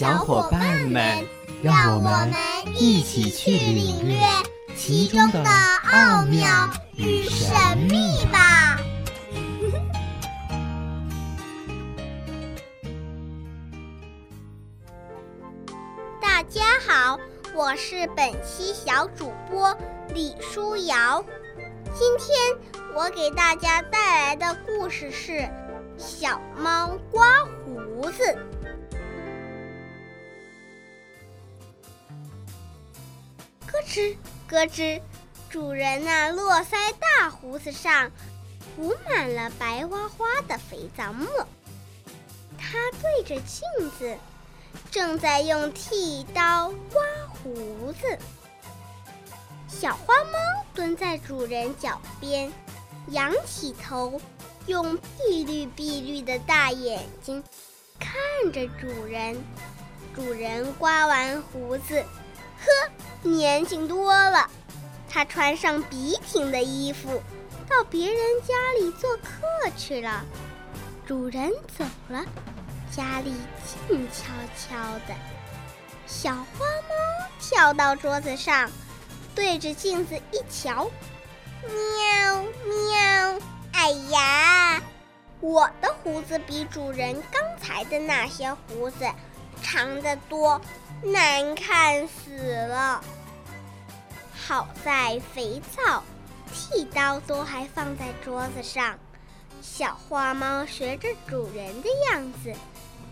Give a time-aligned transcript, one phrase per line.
[0.00, 1.28] 小伙伴们，
[1.62, 2.32] 让我们
[2.74, 4.16] 一起去领略
[4.74, 5.44] 其中的
[5.92, 7.54] 奥妙与神
[7.86, 8.80] 秘吧！
[16.18, 17.20] 大家好，
[17.54, 19.76] 我是本期小主播
[20.14, 21.22] 李舒瑶。
[21.92, 22.34] 今天
[22.94, 25.32] 我给大家带来的故事是
[25.98, 28.24] 《小猫刮胡子》。
[33.90, 34.16] 吱
[34.48, 35.02] 咯吱，
[35.50, 38.12] 主人那络腮大胡子上
[38.76, 41.26] 涂满了白花花的肥皂沫。
[42.56, 44.16] 他对着镜子，
[44.92, 48.16] 正在用剃刀刮胡子。
[49.66, 50.38] 小花猫
[50.72, 52.52] 蹲在主人脚边，
[53.08, 54.20] 仰起头，
[54.66, 57.42] 用碧绿碧绿的大眼睛
[57.98, 59.36] 看着主人。
[60.14, 62.04] 主人刮完胡子，
[62.60, 62.90] 呵。
[63.22, 64.48] 年轻多了，
[65.08, 67.22] 他穿上笔挺的衣服，
[67.68, 70.24] 到别人家里做客去了。
[71.06, 72.24] 主人走了，
[72.90, 73.34] 家里
[73.66, 74.76] 静悄悄
[75.06, 75.14] 的。
[76.06, 76.44] 小花
[76.88, 78.70] 猫跳到桌子上，
[79.34, 80.90] 对着镜子一瞧，
[81.62, 83.40] 喵喵！
[83.72, 84.82] 哎呀，
[85.40, 89.04] 我的胡子比主人刚才的那些胡子
[89.62, 90.60] 长得多。
[91.02, 92.30] 难看死
[92.68, 93.02] 了！
[94.34, 96.02] 好在肥皂、
[96.52, 98.98] 剃刀都还放在桌子上。
[99.62, 102.52] 小花猫学着主人的样子，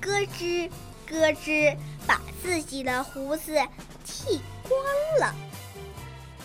[0.03, 0.71] 咯吱
[1.07, 1.75] 咯吱，
[2.07, 3.59] 把自己的胡子
[4.05, 4.79] 剃光
[5.19, 5.35] 了。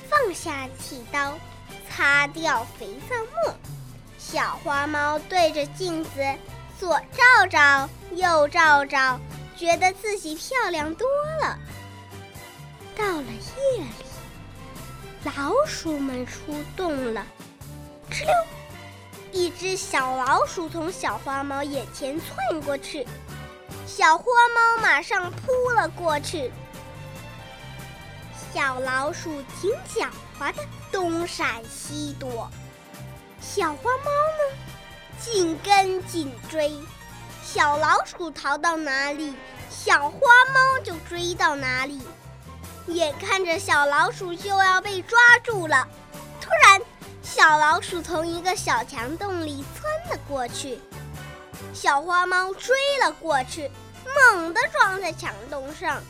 [0.10, 1.34] 放下剃刀，
[1.90, 3.54] 擦掉肥皂沫。
[4.18, 6.10] 小花猫对着镜子
[6.80, 9.20] 左照照，右照照。
[9.58, 11.08] 觉得自己漂亮多
[11.42, 11.58] 了。
[12.96, 13.90] 到了夜里，
[15.24, 17.26] 老鼠们出动了，
[18.10, 18.34] 哧溜，
[19.32, 23.08] 一只小老鼠从小花猫眼前窜过去，
[23.88, 26.52] 小花猫马上扑了过去。
[28.54, 30.08] 小老鼠挺狡
[30.40, 32.48] 猾的，东闪西躲，
[33.42, 34.58] 小花猫呢，
[35.20, 36.72] 紧跟紧追。
[37.44, 39.36] 小老鼠逃到哪里，
[39.70, 40.20] 小花
[40.54, 42.02] 猫就追到哪里。
[42.88, 45.88] 眼看着小老鼠就要被抓住了，
[46.42, 46.82] 突然，
[47.22, 50.80] 小老鼠从一个小墙洞里窜了过去。
[51.74, 53.70] 小花猫追了过去，
[54.32, 56.02] 猛地撞在墙洞上，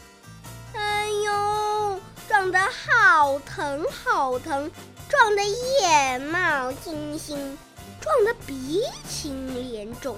[0.75, 4.71] 哎呦，撞得好疼好疼，
[5.09, 7.57] 撞得眼冒金星，
[7.99, 10.15] 撞得鼻青脸肿。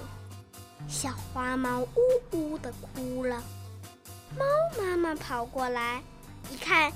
[0.88, 1.90] 小花猫呜
[2.32, 3.44] 呜地哭了，
[4.38, 4.46] 猫
[4.78, 6.02] 妈妈跑过来，
[6.52, 6.92] 一看，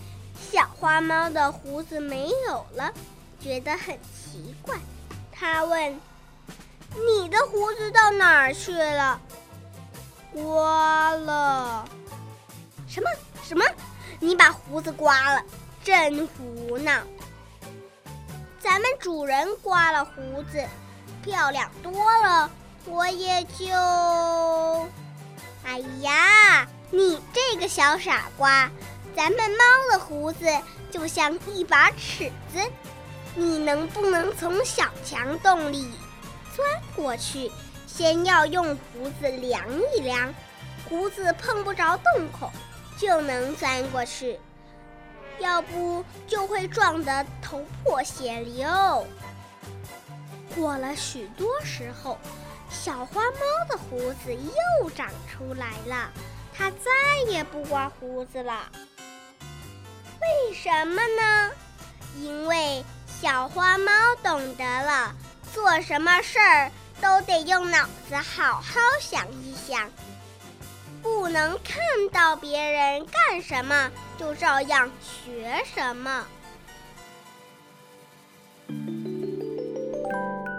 [0.51, 2.93] 小花猫的胡子没有了，
[3.39, 4.77] 觉得很奇怪。
[5.31, 5.99] 它问
[6.93, 9.19] ：“你的胡子到哪儿去了
[10.33, 11.87] ？”“刮了。
[12.87, 13.09] ”“什么
[13.41, 13.65] 什么？
[14.19, 15.41] 你把胡子刮了？
[15.83, 17.01] 真胡闹！
[18.59, 20.63] 咱们主人刮了胡子，
[21.23, 21.91] 漂亮多
[22.21, 22.51] 了。”
[22.85, 23.67] 我也就，
[25.63, 28.69] 哎呀，你这个小傻瓜！
[29.15, 30.45] 咱们猫的胡子
[30.89, 32.59] 就像一把尺子，
[33.35, 35.91] 你能不能从小墙洞里
[36.55, 37.51] 钻过去？
[37.85, 39.61] 先要用胡子量
[39.95, 40.33] 一量，
[40.87, 42.49] 胡子碰不着洞口，
[42.97, 44.37] 就能钻过去；
[45.39, 49.05] 要不就会撞得头破血流。
[50.55, 52.17] 过了许多时候。
[52.89, 53.39] 小花猫
[53.69, 56.11] 的胡子又长出来了，
[56.51, 56.89] 它再
[57.27, 58.67] 也不刮胡子了。
[60.19, 61.51] 为什么呢？
[62.17, 63.91] 因为小花猫
[64.23, 65.15] 懂得了，
[65.53, 69.87] 做什么事儿都得用脑子好好想一想，
[71.03, 71.77] 不能看
[72.11, 76.25] 到别人干什么就照样学什么。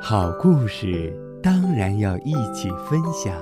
[0.00, 1.26] 好故事。
[1.42, 3.34] 当然要一起分享。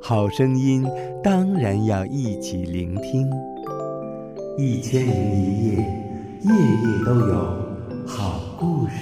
[0.00, 0.86] 好声音
[1.22, 3.28] 当然要一起聆听。
[4.56, 5.76] 一千零一夜，
[6.42, 7.34] 夜夜都有
[8.06, 8.92] 好故事。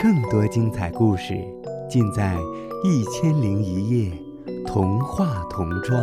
[0.00, 1.34] 更多精彩故事
[1.88, 2.36] 尽在
[2.84, 4.12] 《一千零一夜》
[4.66, 6.00] 童话童装。